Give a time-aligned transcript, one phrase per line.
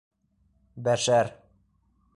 [0.89, 1.31] Бәшәр.